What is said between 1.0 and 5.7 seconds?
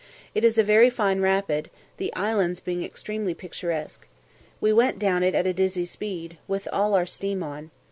rapid, the islands being extremely picturesque. We went down it at